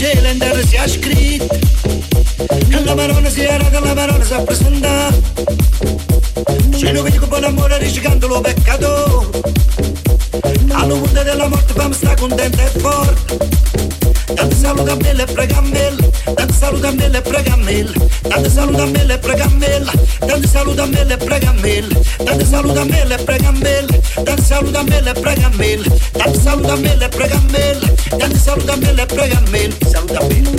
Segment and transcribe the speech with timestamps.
[0.00, 1.58] gelender si ha scritto.
[2.84, 4.42] La parola si era che la parola si è
[6.70, 9.30] c'è lui che dico buon amore ricicando lo peccato.
[10.70, 13.99] Alla della morte fammi sta contenta e forte.
[14.36, 16.02] Date saluda mele prega mele.
[16.36, 17.94] date saluda mele prega mele.
[18.28, 19.92] date saluda mele prega mele.
[20.26, 21.94] date saluda mele prega mele.
[22.24, 24.00] date saluda mele prega mele.
[24.24, 25.88] date saluda mele prega mele.
[26.14, 27.86] date saluda mele prega mele.
[28.18, 30.50] date saluda mele pregamel, saluda mele.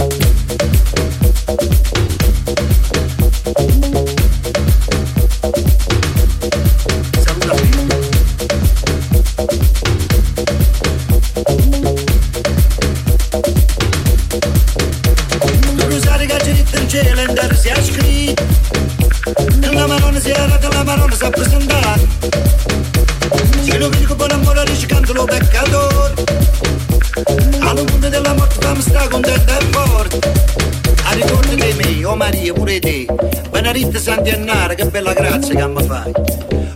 [32.32, 33.06] Maria pure te.
[33.50, 36.12] Benedetta Sant'Annara che bella grazia che mi fai.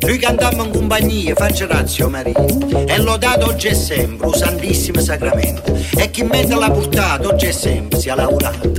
[0.01, 2.45] Noi cantiamo in compagnia, faccia razio Maria.
[2.85, 5.73] E lodato oggi e sempre, il Santissimo Sacramento.
[5.97, 8.69] E chi mente l'ha portato oggi e sempre sia laureato.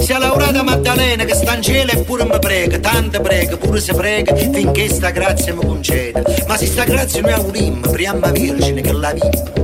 [0.00, 3.94] Sia laureata Maddalena che sta in cielo e pure mi prega, tanta prega, pure se
[3.94, 6.24] prega, finché sta grazia mi concede.
[6.48, 9.61] Ma se sta grazia noi aurimmo, priamma Vergine che la vive.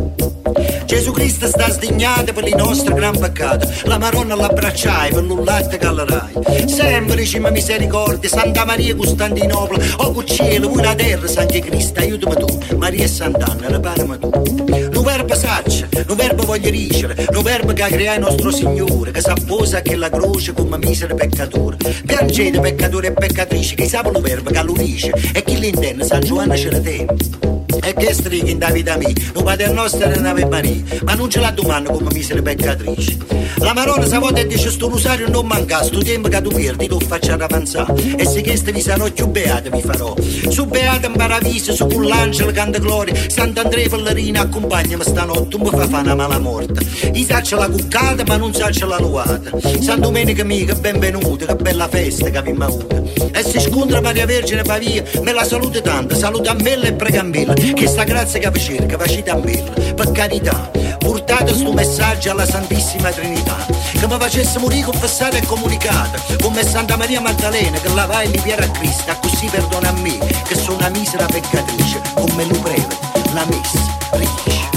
[0.84, 5.86] Gesù Cristo sta sdignato per i nostri gran peccati, la Maronna l'abbracciai per l'ullatte che
[5.86, 6.32] allerai.
[6.66, 12.34] Sempre ci mi misericordia, Santa Maria Costantinopoli, o oh, cielo, la terra, Sanche Cristo, aiutami
[12.36, 14.66] tu, Maria e Sant'Anna, reparami tu.
[14.90, 19.20] Lo verbo saccia, lo verbo voglio ricere, lo verbo che ha creato nostro Signore, che
[19.20, 21.76] s'apposa che la croce come misero peccatore.
[22.06, 26.20] Piangete peccatori e peccatrici, che sa lo verbo che lo dice, e chi l'intende, San
[26.20, 27.57] Giovanni ce la tiene.
[27.88, 31.40] E che strighi in Davide mia, lo padre nostro è nave Maria, ma non ce
[31.40, 33.16] la domanda come misere peccatrice.
[33.60, 37.00] La Marona sa volta dice sto rosario non manca, sto tempo che tu perdi, tu
[37.00, 37.94] faccia avanzare.
[38.16, 40.14] E se questo vi sarò più beato vi farò.
[40.50, 45.88] Su beato in paradiso, su l'angelo canta gloria, Sant'Andrea Fallerina accompagnami stanotte, un po' fa
[45.88, 46.84] fa una mala morte.
[47.14, 49.50] I saccia la cuccata ma non saccia la nuata.
[49.80, 53.10] San Domenica mia, che benvenuta, che bella festa che abbiamo avuto.
[53.32, 57.20] E si scontra Maria Vergine Pavia, me la salute tanto, saluta a me e prega
[57.20, 57.46] a me
[57.78, 59.62] che sta grazia che vi cerca, facite a me,
[59.94, 60.68] per carità,
[60.98, 63.56] portate sto messaggio alla Santissima Trinità,
[63.92, 68.28] che mi facesse morire confessato e comunicato, come Santa Maria Maddalena che la va e
[68.28, 72.58] li piera a Cristo, così perdona a me, che sono una misera peccatrice, come lo
[72.58, 72.86] preve,
[73.32, 73.78] la messa,
[74.10, 74.68] riesce.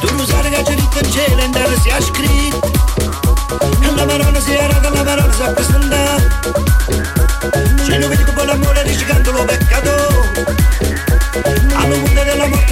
[0.00, 2.70] Tu lo sai che c'è in cielo in si è scritto,
[3.82, 6.28] e la Marona si era, la Marona si è presentata,
[7.84, 10.70] ce lo vedi che buon amore riscando lo peccato A you.
[12.24, 12.70] della morte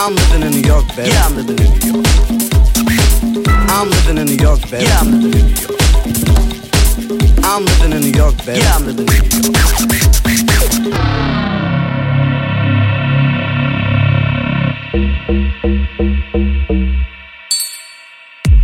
[0.00, 1.10] I'm living in New York, baby.
[1.10, 2.06] Yeah, I'm living in New York.
[3.68, 4.84] I'm living in New York, baby.
[4.84, 5.78] Yeah, I'm living in New York.
[7.48, 8.60] I'm living in New York, baby.
[8.60, 10.38] Yeah, I'm living in New York.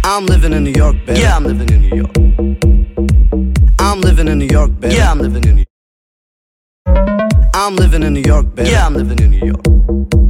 [0.05, 1.21] I'm living in New York, baby.
[1.21, 2.17] Yeah, I'm living in New York.
[3.81, 4.95] I'm living in New York, baby.
[4.95, 5.65] Yeah, I'm living in New
[6.87, 7.51] York.
[7.55, 8.71] I'm living in New York, baby.
[8.71, 10.24] Yeah, I'm living in New York.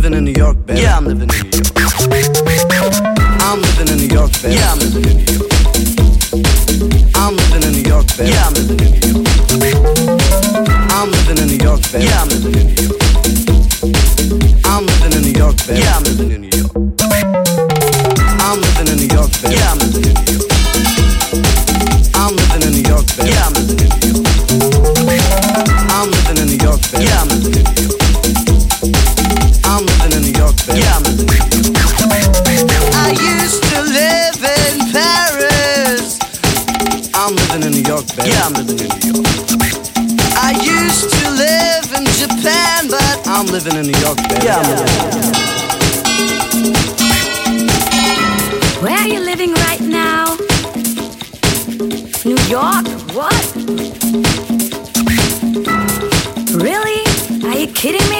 [0.00, 0.80] living in New York, baby.
[0.80, 1.68] Yeah, I'm living in New York.
[3.44, 4.54] I'm living in New York, baby.
[4.56, 5.52] Yeah, I'm living in New York.
[7.16, 8.30] I'm living in New York, baby.
[8.32, 9.28] Yeah, I'm living in New York.
[10.96, 12.04] I'm living in New York, baby.
[12.06, 12.96] Yeah, I'm living in New York.
[14.64, 15.80] I'm living in New York, baby.
[15.80, 16.72] Yeah, I'm living in New York.
[18.40, 19.54] I'm living in New York, baby.
[19.54, 20.09] Yeah, I'm living in New York.
[43.64, 44.44] living in New York, baby.
[44.46, 44.64] Yeah, I'm.
[48.82, 50.36] Where are you living right now?
[52.24, 52.86] New York?
[53.12, 53.54] What?
[56.54, 57.04] Really?
[57.46, 58.19] Are you kidding me?